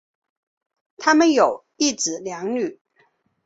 [0.97, 2.79] 他们有一子两女。